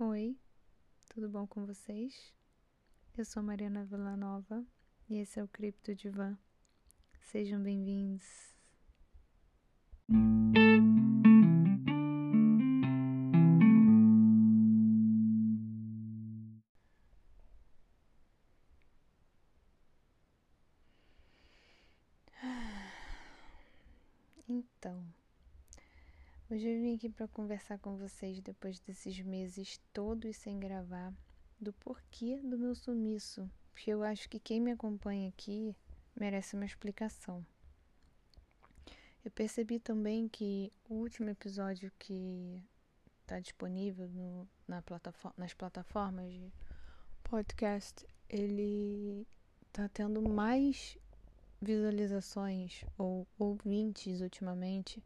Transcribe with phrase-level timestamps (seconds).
[0.00, 0.36] Oi,
[1.10, 2.34] tudo bom com vocês?
[3.16, 4.64] Eu sou Mariana Villanova
[5.08, 6.36] e esse é o Cripto Divan.
[7.20, 8.56] Sejam bem-vindos.
[27.02, 31.12] Aqui para conversar com vocês depois desses meses todos sem gravar
[31.60, 35.74] do porquê do meu sumiço, porque eu acho que quem me acompanha aqui
[36.14, 37.44] merece uma explicação.
[39.24, 42.62] Eu percebi também que o último episódio que
[43.22, 46.52] está disponível no, na plataforma, nas plataformas de
[47.24, 49.26] podcast, ele
[49.66, 50.96] está tendo mais
[51.60, 55.02] visualizações ou ouvintes ultimamente.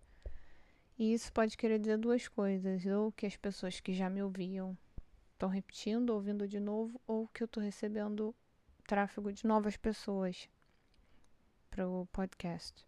[0.99, 4.77] E isso pode querer dizer duas coisas: ou que as pessoas que já me ouviam
[5.33, 8.35] estão repetindo, ouvindo de novo, ou que eu estou recebendo
[8.87, 10.49] tráfego de novas pessoas
[11.71, 12.87] para o podcast.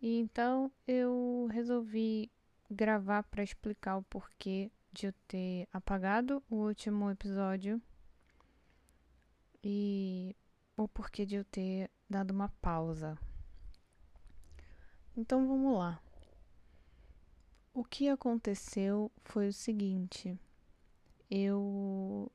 [0.00, 2.30] E então eu resolvi
[2.70, 7.80] gravar para explicar o porquê de eu ter apagado o último episódio
[9.62, 10.34] e
[10.76, 13.16] o porquê de eu ter dado uma pausa.
[15.16, 16.00] Então vamos lá.
[17.78, 20.36] O que aconteceu foi o seguinte:
[21.30, 22.28] eu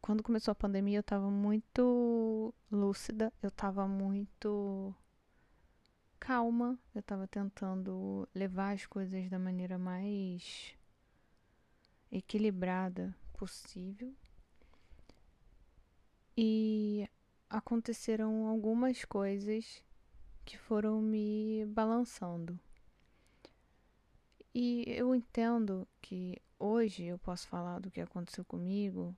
[0.00, 4.92] quando começou a pandemia eu estava muito lúcida, eu estava muito
[6.18, 10.74] calma, eu estava tentando levar as coisas da maneira mais
[12.10, 14.12] equilibrada possível.
[16.36, 17.08] E
[17.48, 19.84] aconteceram algumas coisas
[20.44, 22.58] que foram me balançando.
[24.54, 29.14] E eu entendo que hoje eu posso falar do que aconteceu comigo,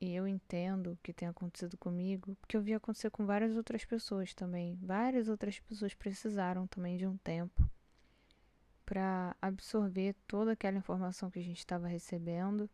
[0.00, 3.84] e eu entendo o que tem acontecido comigo, porque eu vi acontecer com várias outras
[3.84, 4.78] pessoas também.
[4.82, 7.70] Várias outras pessoas precisaram também de um tempo
[8.86, 12.68] para absorver toda aquela informação que a gente estava recebendo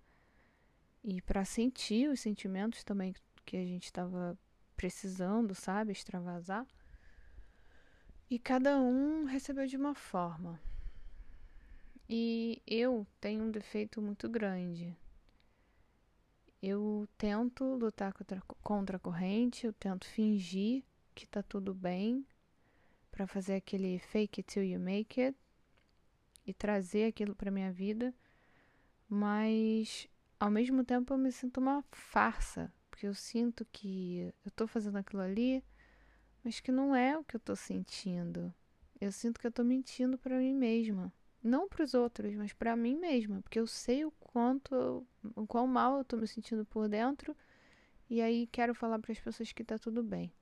[1.05, 3.15] e para sentir os sentimentos também
[3.45, 4.39] que a gente estava
[4.77, 6.67] precisando, sabe, extravasar.
[8.31, 10.61] E cada um recebeu de uma forma.
[12.09, 14.97] E eu tenho um defeito muito grande.
[16.63, 20.85] Eu tento lutar contra, contra a corrente, eu tento fingir
[21.15, 22.25] que tá tudo bem
[23.11, 25.37] para fazer aquele fake it till you make it
[26.47, 28.15] e trazer aquilo para minha vida,
[29.09, 30.07] mas
[30.39, 34.97] ao mesmo tempo eu me sinto uma farsa, porque eu sinto que eu tô fazendo
[34.97, 35.65] aquilo ali,
[36.45, 38.55] mas que não é o que eu tô sentindo.
[39.01, 41.13] Eu sinto que eu tô mentindo para mim mesma
[41.47, 45.67] não para os outros, mas para mim mesma, porque eu sei o quanto, o quão
[45.67, 47.37] mal eu tô me sentindo por dentro
[48.09, 50.33] e aí quero falar para as pessoas que tá tudo bem.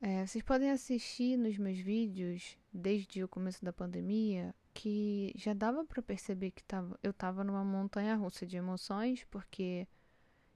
[0.00, 5.84] É, vocês podem assistir nos meus vídeos desde o começo da pandemia que já dava
[5.84, 9.88] para perceber que tava, eu tava numa montanha russa de emoções, porque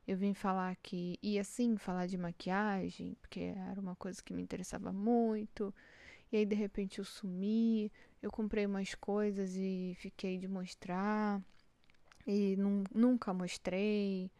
[0.06, 4.42] eu vim falar que ia sim falar de maquiagem, porque era uma coisa que me
[4.42, 5.74] interessava muito.
[6.30, 7.90] E aí de repente eu sumi,
[8.22, 11.42] eu comprei umas coisas e fiquei de mostrar
[12.26, 12.56] e
[12.92, 14.30] nunca mostrei.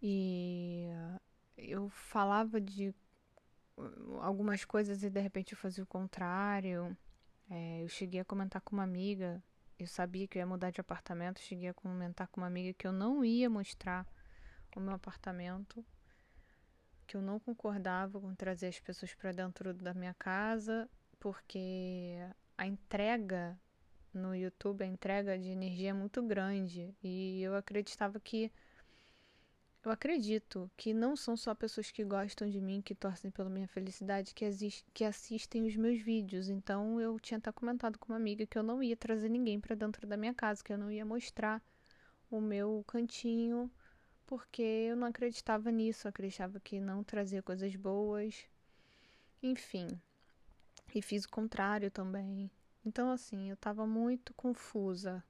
[0.00, 0.88] E
[1.56, 2.94] eu falava de
[4.20, 6.96] algumas coisas e de repente eu fazia o contrário.
[7.50, 9.42] É, eu cheguei a comentar com uma amiga,
[9.78, 12.86] eu sabia que eu ia mudar de apartamento, cheguei a comentar com uma amiga que
[12.86, 14.06] eu não ia mostrar
[14.74, 15.84] o meu apartamento,
[17.06, 20.88] que eu não concordava com trazer as pessoas para dentro da minha casa,
[21.20, 22.16] porque
[22.56, 23.58] a entrega
[24.12, 26.94] no YouTube, a entrega de energia é muito grande.
[27.02, 28.50] E eu acreditava que.
[29.84, 33.68] Eu acredito que não são só pessoas que gostam de mim, que torcem pela minha
[33.68, 34.48] felicidade, que,
[34.94, 36.48] que assistem os meus vídeos.
[36.48, 39.74] Então eu tinha até comentado com uma amiga que eu não ia trazer ninguém para
[39.74, 41.62] dentro da minha casa, que eu não ia mostrar
[42.30, 43.70] o meu cantinho,
[44.26, 46.06] porque eu não acreditava nisso.
[46.06, 48.46] Eu acreditava que não trazia coisas boas.
[49.42, 49.86] Enfim,
[50.94, 52.50] e fiz o contrário também.
[52.84, 55.24] Então, assim, eu tava muito confusa.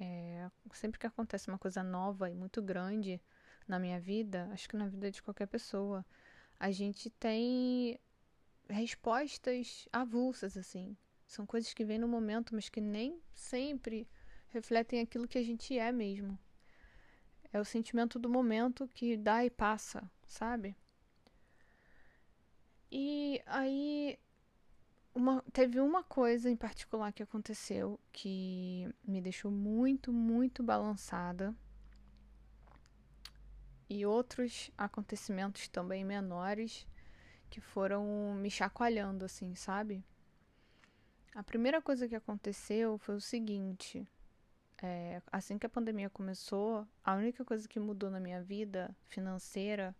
[0.00, 3.20] É, sempre que acontece uma coisa nova e muito grande
[3.68, 6.04] na minha vida, acho que na vida de qualquer pessoa,
[6.58, 7.98] a gente tem
[8.68, 10.96] respostas avulsas, assim.
[11.26, 14.08] São coisas que vêm no momento, mas que nem sempre
[14.48, 16.38] refletem aquilo que a gente é mesmo.
[17.52, 20.74] É o sentimento do momento que dá e passa, sabe?
[22.90, 24.18] E aí
[25.14, 31.54] uma, teve uma coisa em particular que aconteceu que me deixou muito, muito balançada.
[33.88, 36.86] E outros acontecimentos também menores
[37.50, 40.02] que foram me chacoalhando, assim, sabe?
[41.34, 44.06] A primeira coisa que aconteceu foi o seguinte:
[44.82, 49.94] é, assim que a pandemia começou, a única coisa que mudou na minha vida financeira,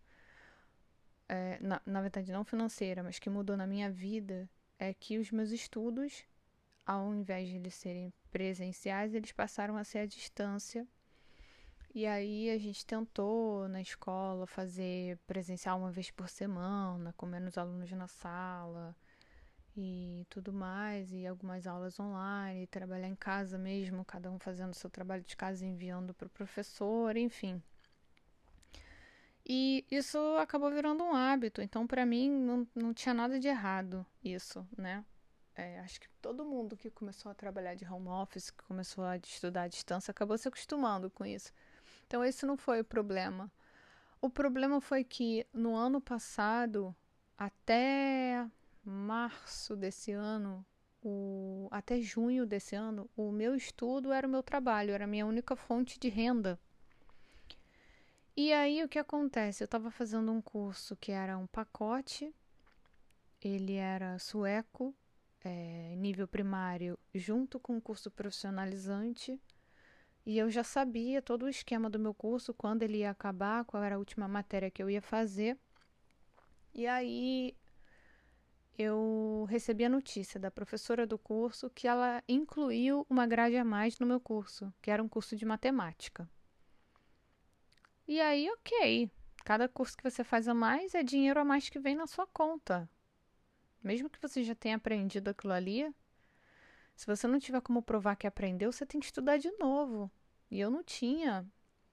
[1.28, 4.48] é, na, na verdade não financeira, mas que mudou na minha vida,
[4.82, 6.24] é que os meus estudos,
[6.84, 10.84] ao invés de eles serem presenciais, eles passaram a ser à distância.
[11.94, 17.56] E aí a gente tentou na escola fazer presencial uma vez por semana, com menos
[17.56, 18.96] alunos na sala
[19.76, 24.90] e tudo mais, e algumas aulas online, trabalhar em casa mesmo, cada um fazendo seu
[24.90, 27.62] trabalho de casa enviando para o professor, enfim.
[29.44, 34.06] E isso acabou virando um hábito, então para mim não, não tinha nada de errado
[34.22, 35.04] isso, né?
[35.54, 39.16] É, acho que todo mundo que começou a trabalhar de home office, que começou a
[39.16, 41.52] estudar à distância, acabou se acostumando com isso.
[42.06, 43.50] Então esse não foi o problema.
[44.20, 46.94] O problema foi que no ano passado,
[47.36, 48.48] até
[48.84, 50.64] março desse ano,
[51.02, 55.26] o, até junho desse ano, o meu estudo era o meu trabalho, era a minha
[55.26, 56.58] única fonte de renda.
[58.34, 59.62] E aí o que acontece?
[59.62, 62.34] Eu estava fazendo um curso que era um pacote,
[63.42, 64.94] ele era sueco,
[65.44, 69.38] é, nível primário, junto com um curso profissionalizante.
[70.24, 73.82] E eu já sabia todo o esquema do meu curso, quando ele ia acabar, qual
[73.82, 75.58] era a última matéria que eu ia fazer.
[76.72, 77.54] E aí
[78.78, 83.98] eu recebi a notícia da professora do curso que ela incluiu uma grade a mais
[83.98, 86.26] no meu curso, que era um curso de matemática.
[88.12, 89.10] E aí, ok.
[89.42, 92.26] Cada curso que você faz a mais é dinheiro a mais que vem na sua
[92.26, 92.86] conta.
[93.82, 95.90] Mesmo que você já tenha aprendido aquilo ali,
[96.94, 100.10] se você não tiver como provar que aprendeu, você tem que estudar de novo.
[100.50, 101.50] E eu não tinha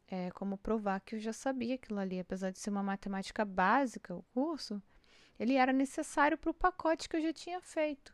[0.10, 2.20] é, como provar que eu já sabia aquilo ali.
[2.20, 4.84] Apesar de ser uma matemática básica, o curso,
[5.40, 8.14] ele era necessário para o pacote que eu já tinha feito.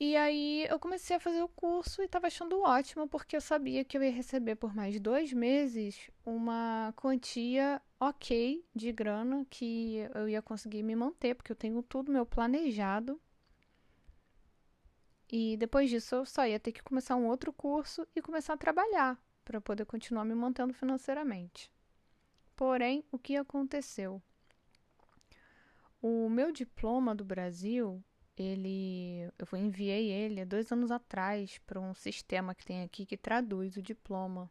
[0.00, 3.84] E aí eu comecei a fazer o curso e estava achando ótimo, porque eu sabia
[3.84, 10.28] que eu ia receber por mais dois meses uma quantia ok de grana que eu
[10.28, 13.20] ia conseguir me manter, porque eu tenho tudo meu planejado.
[15.30, 18.58] E depois disso eu só ia ter que começar um outro curso e começar a
[18.58, 21.72] trabalhar para poder continuar me mantendo financeiramente.
[22.54, 24.22] Porém, o que aconteceu?
[26.00, 28.02] O meu diploma do Brasil
[28.42, 33.76] ele eu enviei ele dois anos atrás para um sistema que tem aqui que traduz
[33.76, 34.50] o diploma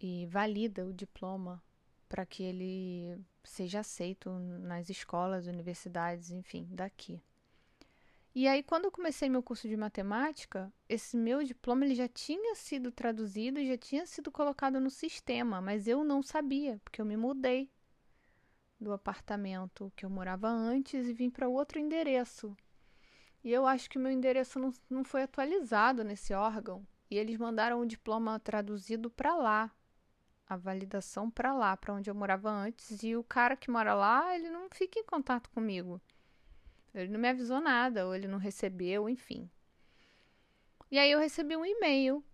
[0.00, 1.62] e valida o diploma
[2.08, 7.20] para que ele seja aceito nas escolas, universidades, enfim, daqui.
[8.34, 12.54] E aí, quando eu comecei meu curso de matemática, esse meu diploma ele já tinha
[12.54, 17.06] sido traduzido e já tinha sido colocado no sistema, mas eu não sabia, porque eu
[17.06, 17.70] me mudei
[18.78, 22.56] do apartamento que eu morava antes e vim para outro endereço.
[23.42, 26.86] E eu acho que meu endereço não, não foi atualizado nesse órgão.
[27.10, 29.70] E eles mandaram o diploma traduzido para lá,
[30.48, 33.02] a validação para lá, para onde eu morava antes.
[33.02, 36.00] E o cara que mora lá, ele não fica em contato comigo.
[36.92, 39.48] Ele não me avisou nada, ou ele não recebeu, enfim.
[40.90, 42.24] E aí eu recebi um e-mail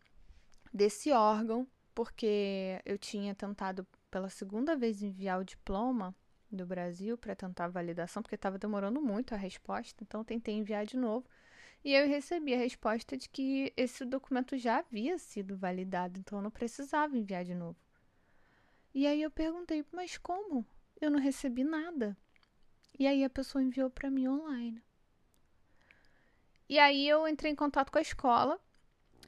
[0.73, 6.15] desse órgão, porque eu tinha tentado pela segunda vez enviar o diploma
[6.55, 10.85] do Brasil para tentar a validação, porque estava demorando muito a resposta, então tentei enviar
[10.87, 11.27] de novo.
[11.85, 16.43] E eu recebi a resposta de que esse documento já havia sido validado, então eu
[16.43, 17.77] não precisava enviar de novo.
[18.94, 20.65] E aí eu perguntei, mas como?
[21.01, 22.17] Eu não recebi nada.
[22.99, 24.82] E aí a pessoa enviou para mim online.
[26.69, 28.61] E aí eu entrei em contato com a escola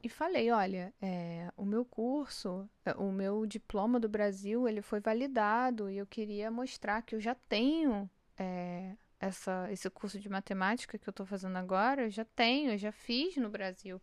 [0.04, 5.00] e falei, olha, é, o meu curso, é, o meu diploma do Brasil, ele foi
[5.00, 8.08] validado e eu queria mostrar que eu já tenho
[8.38, 12.76] é, essa, esse curso de matemática que eu estou fazendo agora, eu já tenho, eu
[12.76, 13.98] já fiz no Brasil.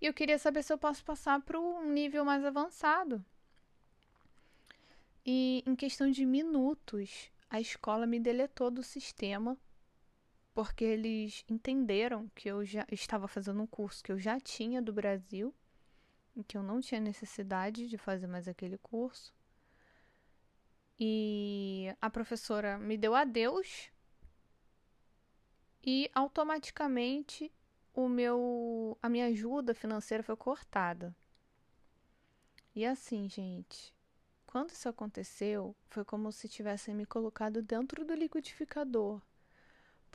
[0.00, 3.24] E eu queria saber se eu posso passar para um nível mais avançado.
[5.24, 9.58] E em questão de minutos, a escola me deletou do sistema
[10.56, 14.90] porque eles entenderam que eu já estava fazendo um curso que eu já tinha do
[14.90, 15.54] Brasil
[16.34, 19.34] e que eu não tinha necessidade de fazer mais aquele curso.
[20.98, 23.90] E a professora me deu adeus
[25.84, 27.52] e automaticamente
[27.92, 31.14] o meu a minha ajuda financeira foi cortada.
[32.74, 33.94] E assim, gente,
[34.46, 39.20] quando isso aconteceu, foi como se tivessem me colocado dentro do liquidificador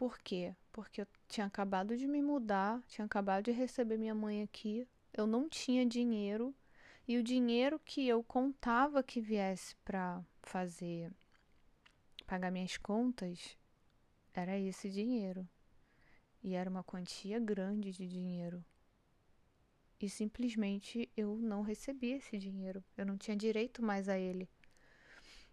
[0.01, 0.55] Por quê?
[0.71, 5.27] Porque eu tinha acabado de me mudar, tinha acabado de receber minha mãe aqui, eu
[5.27, 6.55] não tinha dinheiro
[7.07, 11.13] e o dinheiro que eu contava que viesse para fazer
[12.25, 13.55] pagar minhas contas
[14.33, 15.47] era esse dinheiro.
[16.41, 18.65] E era uma quantia grande de dinheiro.
[19.99, 22.83] E simplesmente eu não recebi esse dinheiro.
[22.97, 24.49] Eu não tinha direito mais a ele.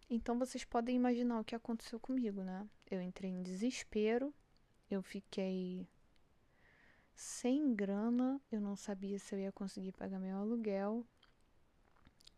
[0.08, 2.66] Então vocês podem imaginar o que aconteceu comigo, né?
[2.90, 4.34] Eu entrei em desespero,
[4.90, 5.86] eu fiquei
[7.14, 11.04] sem grana, eu não sabia se eu ia conseguir pagar meu aluguel,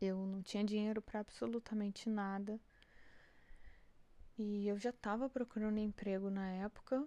[0.00, 2.58] eu não tinha dinheiro para absolutamente nada.
[4.38, 7.06] E eu já estava procurando emprego na época,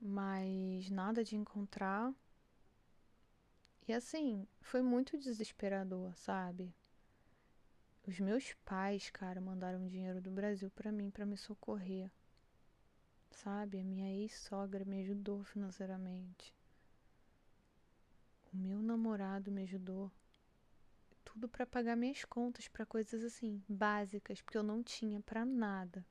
[0.00, 2.12] mas nada de encontrar.
[3.86, 6.74] E assim, foi muito desesperador, sabe?
[8.04, 12.10] Os meus pais, cara, mandaram dinheiro do Brasil para mim para me socorrer.
[13.32, 13.80] Sabe?
[13.80, 16.54] A minha ex-sogra me ajudou financeiramente.
[18.52, 20.10] O meu namorado me ajudou.
[21.24, 26.04] Tudo para pagar minhas contas, para coisas assim, básicas, porque eu não tinha para nada.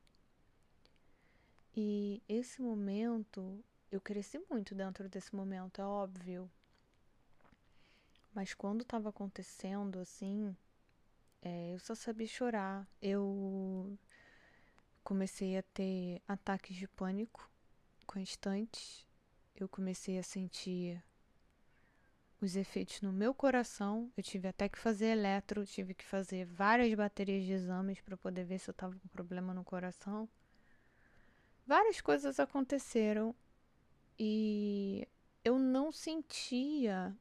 [1.75, 6.49] E esse momento, eu cresci muito dentro desse momento, é óbvio.
[8.33, 10.55] Mas quando estava acontecendo assim,
[11.41, 12.87] é, eu só sabia chorar.
[13.01, 13.97] Eu
[15.03, 17.49] comecei a ter ataques de pânico
[18.05, 19.05] constantes.
[19.55, 21.03] Eu comecei a sentir
[22.41, 24.11] os efeitos no meu coração.
[24.17, 28.45] Eu tive até que fazer eletro, tive que fazer várias baterias de exames para poder
[28.45, 30.27] ver se eu estava com problema no coração
[31.71, 33.33] várias coisas aconteceram
[34.19, 35.07] e
[35.43, 37.15] eu não sentia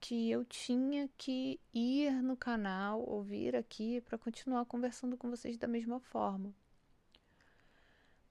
[0.00, 5.58] que eu tinha que ir no canal ou vir aqui para continuar conversando com vocês
[5.58, 6.54] da mesma forma.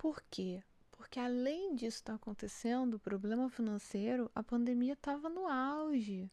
[0.04, 0.62] Por quê?
[0.92, 6.30] Porque além disso estar acontecendo, o problema financeiro, a pandemia estava no auge.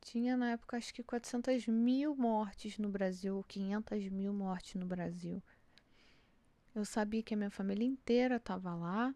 [0.00, 5.42] Tinha na época acho que 400 mil mortes no Brasil, 500 mil mortes no Brasil.
[6.74, 9.12] Eu sabia que a minha família inteira estava lá,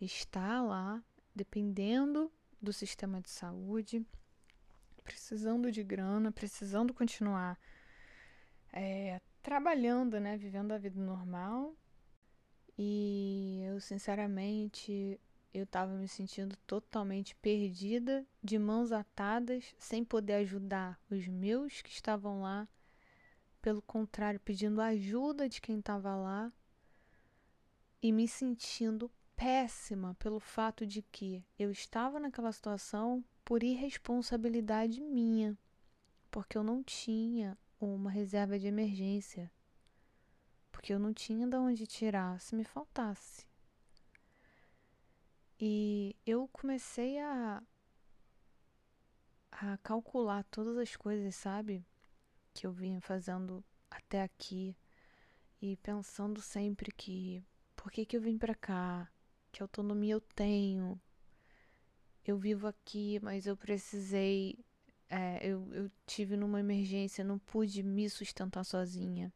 [0.00, 1.02] está lá,
[1.34, 2.30] dependendo
[2.62, 4.06] do sistema de saúde,
[5.02, 7.58] precisando de grana, precisando continuar
[8.72, 11.74] é, trabalhando, né, vivendo a vida normal.
[12.78, 15.20] E eu, sinceramente,
[15.52, 21.90] eu estava me sentindo totalmente perdida, de mãos atadas, sem poder ajudar os meus que
[21.90, 22.68] estavam lá.
[23.60, 26.52] Pelo contrário, pedindo ajuda de quem estava lá.
[28.00, 35.58] E me sentindo péssima pelo fato de que eu estava naquela situação por irresponsabilidade minha,
[36.30, 39.50] porque eu não tinha uma reserva de emergência,
[40.78, 43.44] porque eu não tinha de onde tirar se me faltasse.
[45.58, 47.60] E eu comecei a
[49.50, 51.84] a calcular todas as coisas, sabe,
[52.54, 54.76] que eu vinha fazendo até aqui
[55.60, 57.44] e pensando sempre que
[57.74, 59.10] por que, que eu vim para cá?
[59.50, 61.00] Que autonomia eu tenho?
[62.24, 64.56] Eu vivo aqui, mas eu precisei.
[65.08, 69.32] É, eu, eu tive numa emergência, não pude me sustentar sozinha.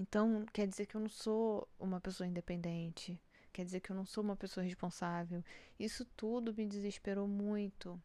[0.00, 3.20] Então, quer dizer que eu não sou uma pessoa independente.
[3.52, 5.44] Quer dizer que eu não sou uma pessoa responsável.
[5.78, 8.00] Isso tudo me desesperou muito.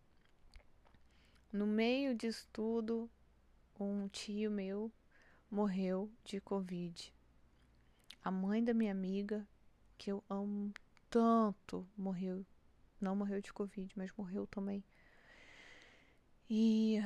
[1.54, 3.10] No meio disso tudo,
[3.80, 4.92] um tio meu
[5.50, 7.14] morreu de Covid.
[8.22, 9.48] A mãe da minha amiga,
[9.98, 10.74] que eu amo
[11.10, 12.46] tanto, morreu.
[13.00, 14.84] Não morreu de Covid, mas morreu também.
[16.50, 17.00] E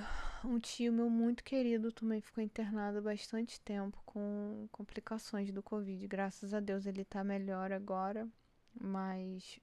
[0.45, 6.07] um tio meu muito querido também ficou internado bastante tempo com complicações do Covid.
[6.07, 8.27] Graças a Deus ele tá melhor agora.
[8.79, 9.59] Mas,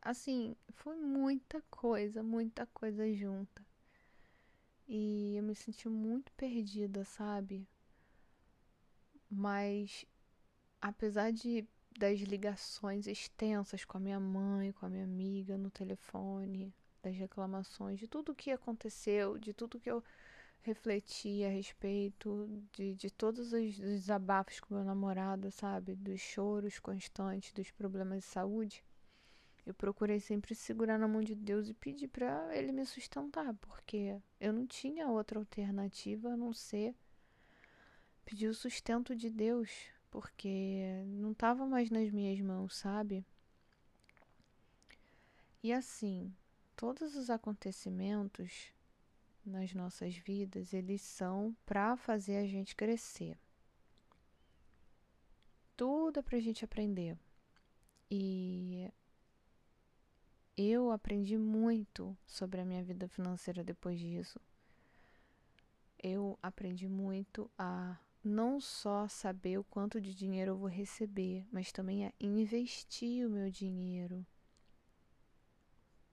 [0.00, 3.64] assim, foi muita coisa, muita coisa junta.
[4.86, 7.66] E eu me senti muito perdida, sabe?
[9.30, 10.04] Mas
[10.80, 11.66] apesar de
[11.98, 17.98] das ligações extensas com a minha mãe, com a minha amiga no telefone, das reclamações,
[17.98, 20.02] de tudo que aconteceu, de tudo que eu
[20.62, 25.94] refleti a respeito, de, de todos os desabafos com meu namorado, sabe?
[25.96, 28.84] Dos choros constantes, dos problemas de saúde.
[29.66, 34.20] Eu procurei sempre segurar na mão de Deus e pedir para Ele me sustentar, porque
[34.40, 36.94] eu não tinha outra alternativa a não ser
[38.24, 43.24] pedir o sustento de Deus porque não estava mais nas minhas mãos, sabe?
[45.62, 46.30] E assim,
[46.76, 48.72] todos os acontecimentos
[49.44, 53.38] nas nossas vidas, eles são para fazer a gente crescer.
[55.76, 57.18] Tudo é para a gente aprender.
[58.10, 58.92] E
[60.56, 64.40] eu aprendi muito sobre a minha vida financeira depois disso.
[65.98, 71.72] Eu aprendi muito a não só saber o quanto de dinheiro eu vou receber, mas
[71.72, 74.24] também a investir o meu dinheiro.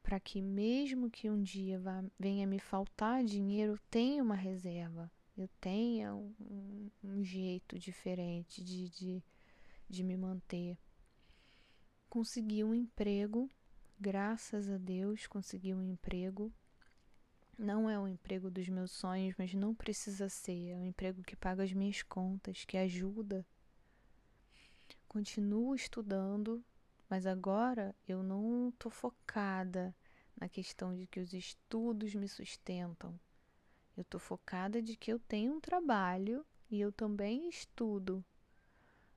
[0.01, 5.11] Para que, mesmo que um dia vá, venha me faltar dinheiro, eu tenha uma reserva,
[5.37, 9.23] eu tenha um, um jeito diferente de, de,
[9.89, 10.77] de me manter.
[12.09, 13.49] Consegui um emprego,
[13.99, 16.51] graças a Deus, consegui um emprego
[17.59, 20.69] não é o emprego dos meus sonhos, mas não precisa ser.
[20.69, 23.45] É um emprego que paga as minhas contas, que ajuda.
[25.09, 26.63] Continuo estudando,
[27.09, 29.95] mas agora eu não estou focada
[30.39, 33.19] na questão de que os estudos me sustentam.
[33.97, 38.23] Eu estou focada de que eu tenho um trabalho e eu também estudo.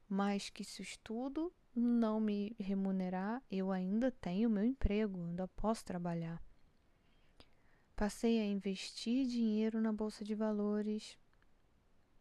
[0.08, 5.84] Mas que se o estudo não me remunerar, eu ainda tenho meu emprego, ainda posso
[5.84, 6.42] trabalhar.
[7.94, 11.16] Passei a investir dinheiro na bolsa de valores.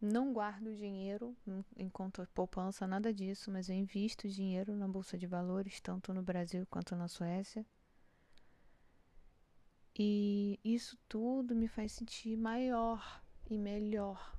[0.04, 1.36] Não guardo dinheiro
[1.76, 6.20] em conta poupança, nada disso, mas eu invisto dinheiro na bolsa de valores, tanto no
[6.20, 7.64] Brasil quanto na Suécia.
[9.96, 14.36] E isso tudo me faz sentir maior e melhor.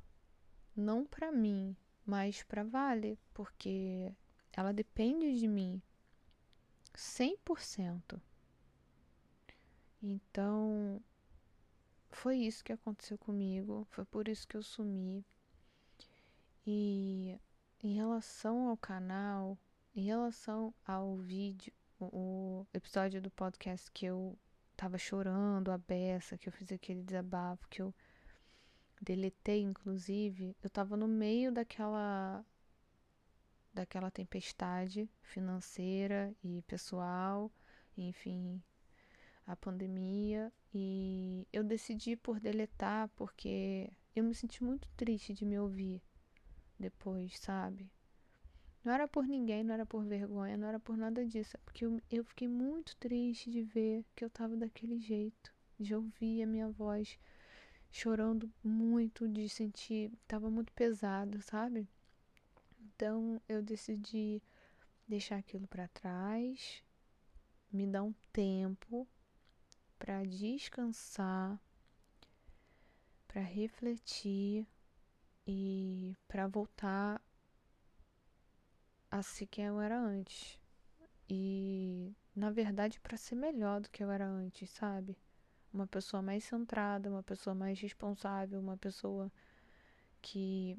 [0.76, 4.14] Não para mim, mas para Vale, porque
[4.52, 5.82] ela depende de mim
[6.94, 8.22] 100%.
[10.02, 11.02] Então,
[12.12, 15.26] foi isso que aconteceu comigo, foi por isso que eu sumi.
[16.66, 17.38] E
[17.82, 19.58] em relação ao canal,
[19.94, 24.38] em relação ao vídeo, o, episódio do podcast que eu
[24.76, 27.94] tava chorando a beça, que eu fiz aquele desabafo, que eu
[29.02, 32.46] deletei inclusive, eu tava no meio daquela
[33.74, 37.52] daquela tempestade financeira e pessoal,
[37.98, 38.62] enfim,
[39.48, 45.60] a pandemia e eu decidi por deletar porque eu me senti muito triste de me
[45.60, 46.02] ouvir
[46.84, 47.90] depois, sabe?
[48.84, 51.86] Não era por ninguém, não era por vergonha, não era por nada disso, é porque
[51.86, 56.48] eu, eu fiquei muito triste de ver que eu tava daquele jeito, de ouvir a
[56.48, 57.18] minha voz
[57.90, 61.88] chorando muito, de sentir tava muito pesado, sabe?
[62.82, 64.42] Então eu decidi
[65.08, 66.84] deixar aquilo para trás,
[67.72, 69.08] me dar um tempo
[69.98, 71.58] para descansar,
[73.28, 74.68] para refletir
[75.46, 77.22] e para voltar
[79.12, 80.60] a ser quem eu era antes.
[81.30, 85.18] E na verdade para ser melhor do que eu era antes, sabe?
[85.74, 89.32] Uma pessoa mais centrada, uma pessoa mais responsável, uma pessoa
[90.22, 90.78] que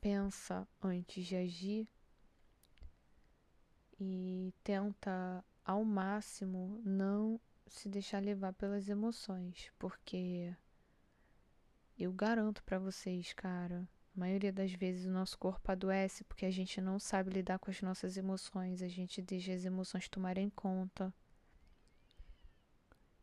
[0.00, 1.88] pensa antes de agir
[3.98, 10.54] e tenta ao máximo não se deixar levar pelas emoções, porque
[11.98, 16.50] eu garanto para vocês, cara, a maioria das vezes o nosso corpo adoece porque a
[16.50, 21.12] gente não sabe lidar com as nossas emoções, a gente deixa as emoções tomarem conta.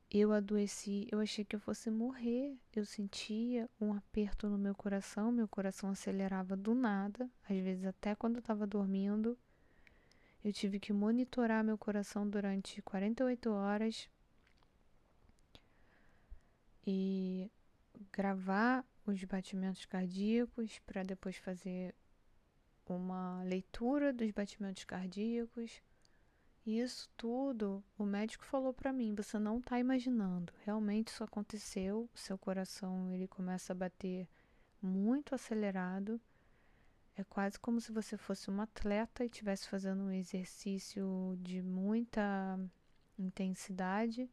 [0.09, 2.55] Eu adoeci, eu achei que eu fosse morrer.
[2.71, 8.13] Eu sentia um aperto no meu coração, meu coração acelerava do nada, às vezes até
[8.13, 9.35] quando eu estava dormindo.
[10.43, 14.07] Eu tive que monitorar meu coração durante 48 horas
[16.85, 17.49] e
[18.13, 21.93] gravar os batimentos cardíacos para depois fazer
[22.85, 25.81] uma leitura dos batimentos cardíacos.
[26.65, 30.53] E isso tudo o médico falou para mim, você não está imaginando.
[30.63, 34.29] Realmente isso aconteceu, seu coração ele começa a bater
[34.81, 36.21] muito acelerado
[37.15, 42.59] é quase como se você fosse um atleta e estivesse fazendo um exercício de muita
[43.17, 44.29] intensidade,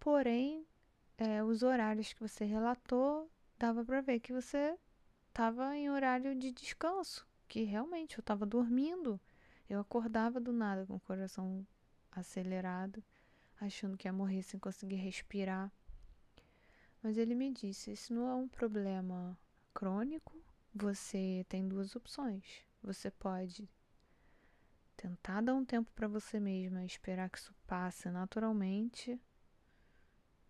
[0.00, 0.66] porém,
[1.22, 4.76] é, os horários que você relatou, dava para ver que você
[5.28, 9.20] estava em horário de descanso, que realmente eu estava dormindo.
[9.70, 11.64] Eu acordava do nada com o coração
[12.10, 13.02] acelerado,
[13.60, 15.70] achando que ia morrer sem conseguir respirar.
[17.00, 19.38] Mas ele me disse: Isso não é um problema
[19.72, 20.36] crônico,
[20.74, 22.64] você tem duas opções.
[22.82, 23.70] Você pode
[24.96, 29.20] tentar dar um tempo para você mesma, esperar que isso passe naturalmente,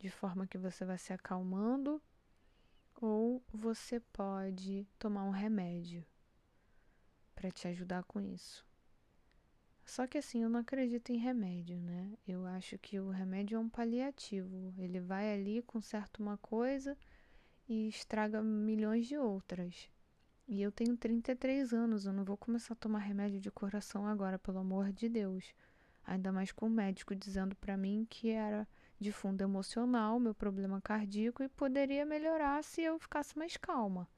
[0.02, 2.02] de forma que você vai se acalmando,
[3.00, 6.04] ou você pode tomar um remédio
[7.36, 8.66] para te ajudar com isso.
[9.84, 12.18] Só que assim, eu não acredito em remédio, né?
[12.26, 14.74] Eu acho que o remédio é um paliativo.
[14.76, 16.98] Ele vai ali, conserta uma coisa
[17.68, 19.88] e estraga milhões de outras.
[20.48, 24.36] E eu tenho 33 anos, eu não vou começar a tomar remédio de coração agora,
[24.36, 25.54] pelo amor de Deus.
[26.04, 28.66] Ainda mais com o médico dizendo para mim que era
[29.02, 34.08] de fundo emocional, meu problema cardíaco e poderia melhorar se eu ficasse mais calma.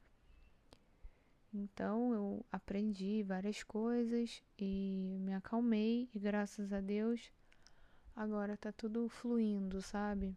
[1.53, 7.33] Então eu aprendi várias coisas e me acalmei e graças a Deus
[8.15, 10.37] agora tá tudo fluindo, sabe?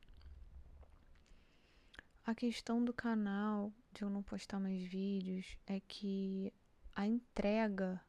[2.25, 6.53] A questão do canal, de eu não postar mais vídeos, é que
[6.95, 8.01] a entrega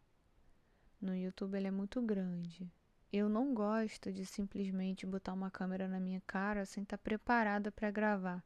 [1.01, 2.71] no YouTube é muito grande.
[3.11, 7.73] Eu não gosto de simplesmente botar uma câmera na minha cara sem estar tá preparada
[7.73, 8.45] para gravar.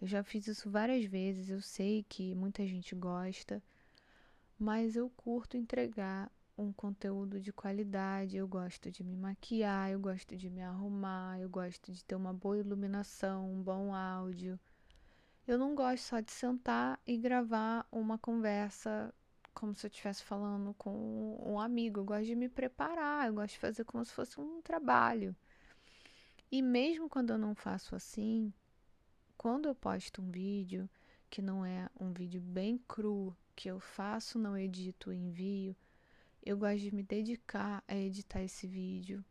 [0.00, 3.62] Eu já fiz isso várias vezes, eu sei que muita gente gosta,
[4.58, 10.34] mas eu curto entregar um conteúdo de qualidade, eu gosto de me maquiar, eu gosto
[10.34, 14.58] de me arrumar, eu gosto de ter uma boa iluminação, um bom áudio.
[15.46, 19.14] Eu não gosto só de sentar e gravar uma conversa
[19.56, 22.00] como se eu estivesse falando com um amigo.
[22.00, 25.34] Eu gosto de me preparar, eu gosto de fazer como se fosse um trabalho.
[26.52, 28.52] E mesmo quando eu não faço assim,
[29.36, 30.88] quando eu posto um vídeo
[31.30, 35.74] que não é um vídeo bem cru, que eu faço, não edito e envio,
[36.44, 39.24] eu gosto de me dedicar a editar esse vídeo,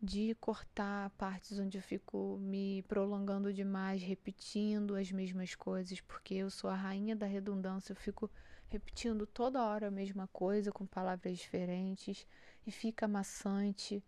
[0.00, 6.50] de cortar partes onde eu fico me prolongando demais, repetindo as mesmas coisas, porque eu
[6.50, 8.30] sou a rainha da redundância, eu fico
[8.68, 12.26] repetindo toda hora a mesma coisa com palavras diferentes
[12.66, 14.02] e fica maçante.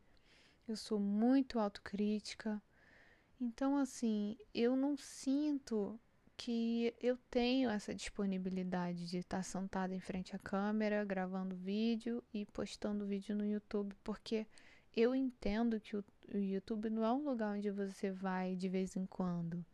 [0.66, 2.60] Eu sou muito autocrítica.
[3.40, 5.98] Então, assim, eu não sinto
[6.36, 12.44] que eu tenho essa disponibilidade de estar sentada em frente à câmera, gravando vídeo e
[12.44, 14.46] postando vídeo no YouTube, porque
[14.94, 19.06] eu entendo que o, YouTube não é um lugar onde você vai de vez em
[19.06, 19.64] quando.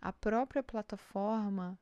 [0.00, 1.78] A própria plataforma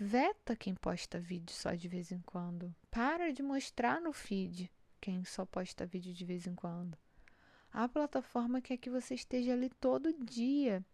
[0.00, 2.72] veta quem posta vídeo só de vez em quando.
[2.88, 6.96] Para de mostrar no feed quem só posta vídeo de vez em quando.
[7.72, 10.84] A plataforma quer que você esteja ali todo dia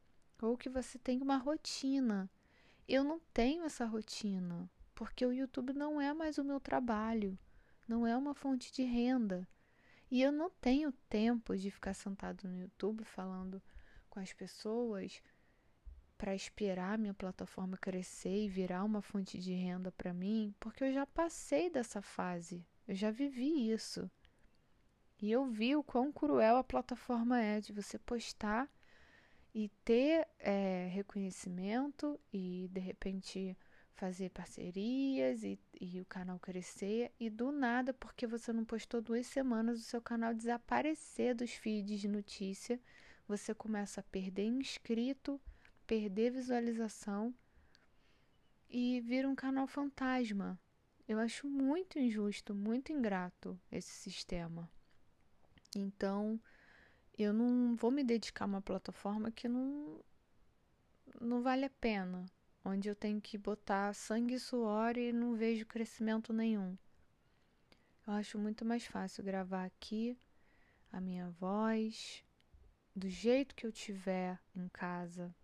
[0.40, 2.30] ou que você tenha uma rotina.
[2.88, 7.38] Eu não tenho essa rotina, porque o YouTube não é mais o meu trabalho,
[7.86, 9.46] não é uma fonte de renda.
[10.10, 13.62] E eu não tenho tempo de ficar sentado no YouTube falando
[14.08, 15.22] com as pessoas
[16.16, 20.92] para esperar minha plataforma crescer e virar uma fonte de renda para mim, porque eu
[20.92, 24.10] já passei dessa fase, eu já vivi isso.
[25.20, 28.68] E eu vi o quão cruel a plataforma é de você postar
[29.54, 33.56] e ter é, reconhecimento e de repente
[33.94, 39.26] fazer parcerias e, e o canal crescer e do nada, porque você não postou duas
[39.26, 42.80] semanas, o seu canal desaparecer dos feeds de notícia,
[43.26, 45.40] você começa a perder inscrito,
[45.86, 47.34] perder visualização
[48.68, 50.58] e vira um canal fantasma.
[51.06, 54.70] Eu acho muito injusto, muito ingrato esse sistema.
[55.76, 56.40] Então,
[57.16, 60.00] eu não vou me dedicar a uma plataforma que não
[61.20, 62.26] não vale a pena,
[62.64, 66.76] onde eu tenho que botar sangue e suor e não vejo crescimento nenhum.
[68.06, 70.18] Eu acho muito mais fácil gravar aqui
[70.90, 72.24] a minha voz,
[72.94, 75.34] do jeito que eu tiver em casa,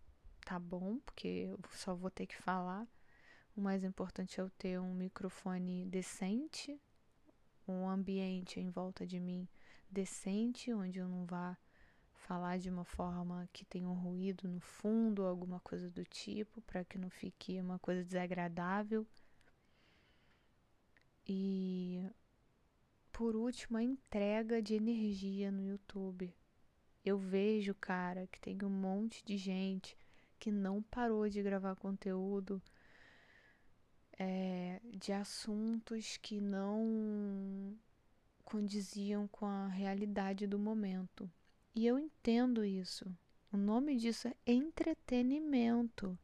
[0.51, 2.85] tá bom, porque eu só vou ter que falar.
[3.57, 6.77] O mais importante é eu ter um microfone decente,
[7.69, 9.47] um ambiente em volta de mim
[9.89, 11.57] decente, onde eu não vá
[12.15, 16.85] falar de uma forma que tenha um ruído no fundo, alguma coisa do tipo, para
[16.85, 19.07] que não fique uma coisa desagradável.
[21.29, 22.05] E
[23.13, 26.35] por último, a entrega de energia no YouTube.
[27.05, 30.00] Eu vejo, cara, que tem um monte de gente
[30.41, 32.61] que não parou de gravar conteúdo
[34.19, 37.77] é, de assuntos que não
[38.43, 41.31] condiziam com a realidade do momento.
[41.75, 43.07] E eu entendo isso.
[43.53, 46.19] O nome disso é entretenimento.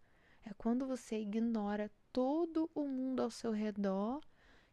[0.44, 4.20] É quando você ignora todo o mundo ao seu redor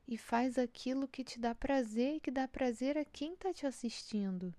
[0.07, 3.65] e faz aquilo que te dá prazer e que dá prazer a quem está te
[3.65, 4.53] assistindo.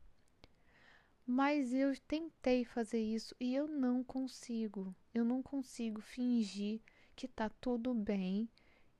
[1.26, 4.94] Mas eu tentei fazer isso e eu não consigo.
[5.12, 6.80] Eu não consigo fingir
[7.16, 8.48] que tá tudo bem,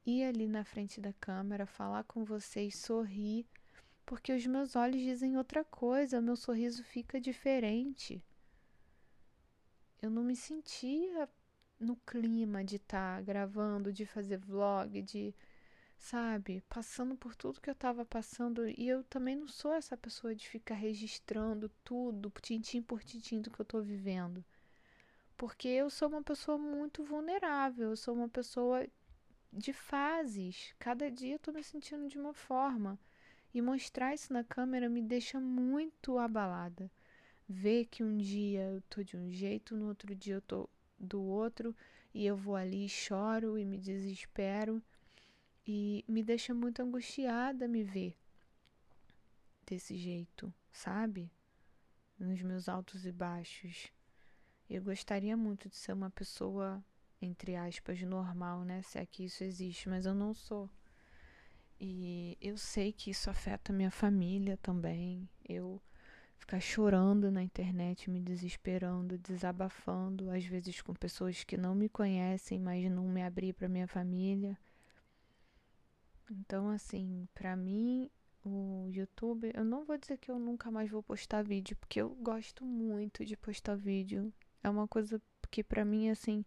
[0.06, 3.46] ir ali na frente da câmera, falar com vocês, sorrir
[4.06, 8.22] porque os meus olhos dizem outra coisa, meu sorriso fica diferente.
[10.00, 11.28] Eu não me sentia
[11.80, 15.34] no clima de estar tá gravando, de fazer vlog, de,
[16.04, 18.68] sabe, passando por tudo que eu estava passando.
[18.68, 23.50] E eu também não sou essa pessoa de ficar registrando tudo, tintim por tintim do
[23.50, 24.44] que eu estou vivendo.
[25.36, 28.86] Porque eu sou uma pessoa muito vulnerável, eu sou uma pessoa
[29.52, 30.74] de fases.
[30.78, 32.98] Cada dia eu tô me sentindo de uma forma.
[33.54, 36.90] E mostrar isso na câmera me deixa muito abalada.
[37.48, 41.22] Ver que um dia eu tô de um jeito, no outro dia eu tô do
[41.22, 41.74] outro,
[42.12, 44.82] e eu vou ali, choro e me desespero.
[45.66, 48.16] E me deixa muito angustiada me ver
[49.66, 51.30] desse jeito, sabe?
[52.18, 53.90] Nos meus altos e baixos.
[54.68, 56.84] Eu gostaria muito de ser uma pessoa,
[57.20, 58.82] entre aspas, normal, né?
[58.82, 60.68] Se é que isso existe, mas eu não sou.
[61.80, 65.28] E eu sei que isso afeta minha família também.
[65.46, 65.80] Eu
[66.38, 72.58] ficar chorando na internet, me desesperando, desabafando, às vezes com pessoas que não me conhecem,
[72.58, 74.58] mas não me abrir para minha família.
[76.30, 78.10] Então, assim, para mim
[78.44, 82.10] o YouTube, eu não vou dizer que eu nunca mais vou postar vídeo, porque eu
[82.10, 84.32] gosto muito de postar vídeo.
[84.62, 86.44] É uma coisa que para mim assim,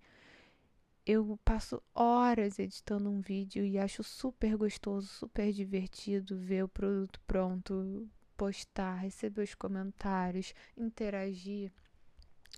[1.05, 7.21] eu passo horas editando um vídeo e acho super gostoso, super divertido ver o produto
[7.25, 11.71] pronto, postar, receber os comentários, interagir.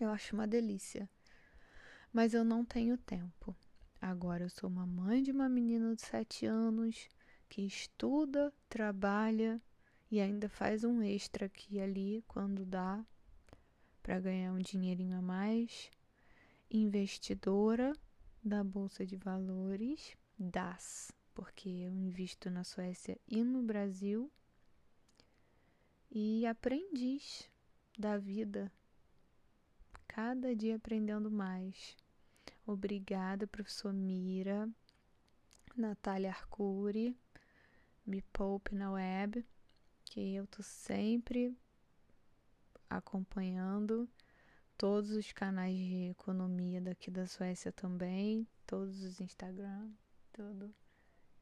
[0.02, 1.10] Eu acho uma delícia.
[2.12, 3.56] Mas eu não tenho tempo.
[4.02, 7.10] Agora eu sou uma mãe de uma menina de 7 anos
[7.50, 9.62] que estuda, trabalha
[10.10, 13.06] e ainda faz um extra aqui e ali quando dá
[14.02, 15.92] para ganhar um dinheirinho a mais.
[16.72, 17.94] Investidora
[18.44, 24.32] da Bolsa de Valores, DAS, porque eu invisto na Suécia e no Brasil.
[26.10, 27.50] E aprendiz
[27.98, 28.72] da vida,
[30.08, 31.96] cada dia aprendendo mais.
[32.72, 34.70] Obrigada, professor Mira,
[35.76, 37.18] Natália Arcuri
[38.06, 39.44] me Poupe na web,
[40.06, 41.58] que eu tô sempre
[42.88, 44.08] acompanhando
[44.78, 49.90] todos os canais de economia daqui da Suécia também, todos os Instagram,
[50.32, 50.66] tudo.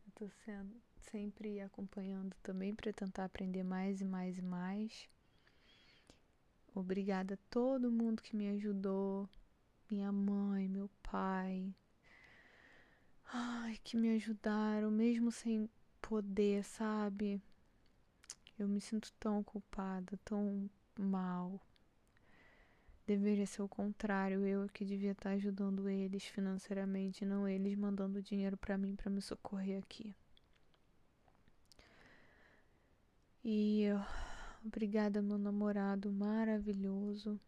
[0.06, 5.10] Eu tô sendo sempre acompanhando também para tentar aprender mais e mais e mais.
[6.74, 9.28] Obrigada a todo mundo que me ajudou,
[9.90, 11.74] minha mãe, meu pai.
[13.32, 15.70] Ai, que me ajudaram, mesmo sem
[16.02, 17.42] poder, sabe?
[18.58, 21.62] Eu me sinto tão culpada, tão mal.
[23.06, 28.58] Deveria ser o contrário, eu que devia estar ajudando eles financeiramente, não eles mandando dinheiro
[28.58, 30.14] para mim para me socorrer aqui.
[33.44, 33.86] E
[34.66, 37.40] obrigada meu namorado maravilhoso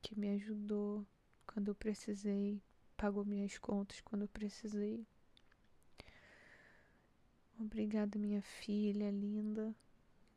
[0.00, 1.06] que me ajudou
[1.52, 2.62] quando eu precisei,
[2.96, 5.06] pagou minhas contas quando eu precisei.
[7.58, 9.74] Obrigada, minha filha linda,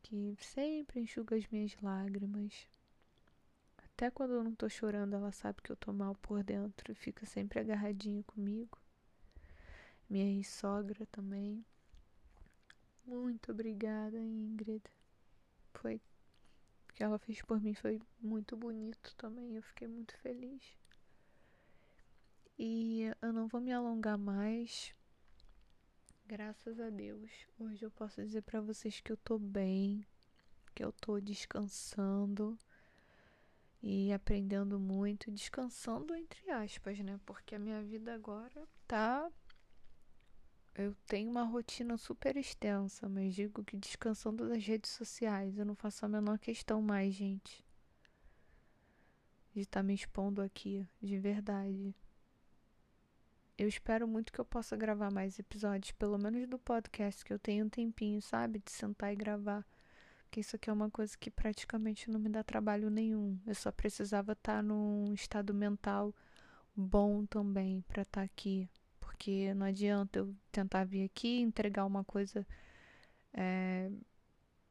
[0.02, 2.68] que sempre enxuga as minhas lágrimas.
[3.78, 6.94] Até quando eu não tô chorando, ela sabe que eu tô mal por dentro e
[6.94, 8.78] fica sempre agarradinha comigo.
[10.08, 11.64] Minha sogra também.
[13.06, 14.84] Muito obrigada, Ingrid.
[15.72, 15.96] Foi
[16.90, 19.56] o que ela fez por mim foi muito bonito também.
[19.56, 20.76] Eu fiquei muito feliz.
[22.58, 24.94] E eu não vou me alongar mais.
[26.26, 30.06] Graças a Deus, hoje eu posso dizer para vocês que eu tô bem,
[30.74, 32.58] que eu tô descansando
[33.82, 37.20] e aprendendo muito, descansando entre aspas, né?
[37.26, 39.30] Porque a minha vida agora tá
[40.74, 45.74] eu tenho uma rotina super extensa, mas digo que descansando das redes sociais, eu não
[45.74, 47.64] faço a menor questão mais, gente,
[49.54, 51.94] de estar tá me expondo aqui, de verdade.
[53.58, 57.38] Eu espero muito que eu possa gravar mais episódios, pelo menos do podcast, que eu
[57.38, 58.58] tenho um tempinho, sabe?
[58.58, 59.64] De sentar e gravar.
[60.24, 63.38] Porque isso aqui é uma coisa que praticamente não me dá trabalho nenhum.
[63.46, 66.14] Eu só precisava estar tá num estado mental
[66.76, 68.68] bom também para estar tá aqui.
[69.00, 72.46] Porque não adianta eu tentar vir aqui entregar uma coisa
[73.32, 73.90] é,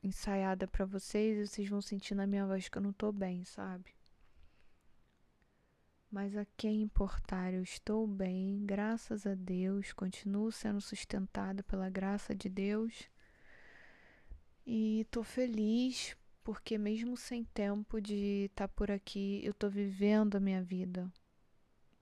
[0.03, 3.43] ensaiada para vocês e vocês vão sentir na minha voz que eu não tô bem,
[3.45, 3.94] sabe?
[6.15, 12.33] Mas a quem importar, eu estou bem, graças a Deus, continuo sendo sustentada pela graça
[12.33, 13.09] de Deus.
[14.65, 20.37] E estou feliz porque mesmo sem tempo de estar tá por aqui, eu estou vivendo
[20.37, 21.11] a minha vida.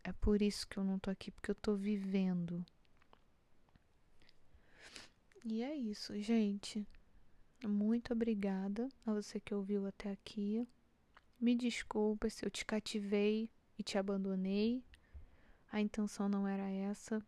[0.04, 2.64] É por isso que eu não estou aqui, porque eu estou vivendo.
[5.44, 6.88] E é isso, gente.
[7.66, 10.68] Muito obrigada a você que ouviu até aqui.
[11.42, 13.50] Me desculpa se eu te cativei
[13.84, 14.84] te abandonei.
[15.72, 17.22] A intenção não era essa,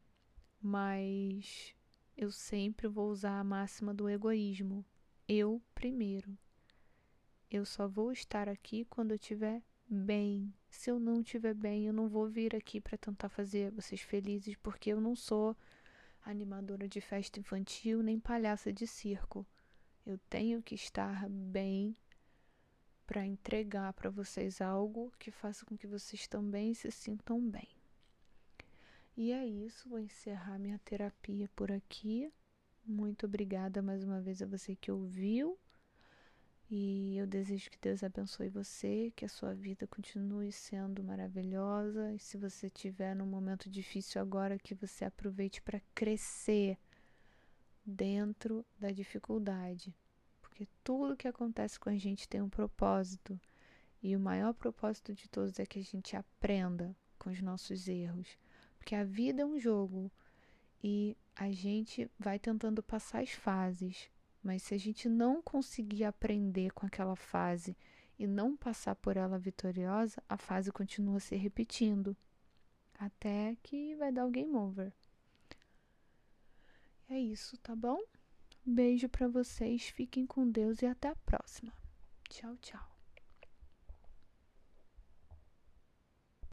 [0.61, 1.75] mas
[2.15, 4.85] eu sempre vou usar a máxima do egoísmo.
[5.27, 6.37] Eu primeiro.
[7.49, 10.53] Eu só vou estar aqui quando eu estiver bem.
[10.69, 14.55] Se eu não estiver bem, eu não vou vir aqui para tentar fazer vocês felizes,
[14.55, 15.55] porque eu não sou
[16.23, 19.45] animadora de festa infantil nem palhaça de circo.
[20.05, 21.95] Eu tenho que estar bem
[23.05, 27.67] para entregar para vocês algo que faça com que vocês também se sintam bem.
[29.17, 32.31] E é isso, vou encerrar minha terapia por aqui.
[32.85, 35.57] Muito obrigada mais uma vez a você que ouviu.
[36.69, 42.11] E eu desejo que Deus abençoe você, que a sua vida continue sendo maravilhosa.
[42.13, 46.77] E se você tiver num momento difícil agora, que você aproveite para crescer
[47.85, 49.95] dentro da dificuldade.
[50.55, 53.37] Porque tudo que acontece com a gente tem um propósito.
[54.01, 58.37] E o maior propósito de todos é que a gente aprenda com os nossos erros.
[58.77, 60.09] Porque a vida é um jogo
[60.81, 64.09] e a gente vai tentando passar as fases
[64.45, 67.75] mas se a gente não conseguir aprender com aquela fase
[68.17, 72.15] e não passar por ela vitoriosa, a fase continua se repetindo
[72.93, 74.93] até que vai dar o game over.
[77.09, 77.99] É isso, tá bom?
[78.65, 81.71] Beijo para vocês, fiquem com Deus e até a próxima.
[82.29, 82.94] Tchau, tchau.